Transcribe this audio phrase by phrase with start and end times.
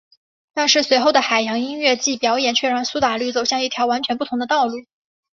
[0.55, 4.73] 但是随后的海洋音乐季表演却让苏打绿走向一条完全不同的道路。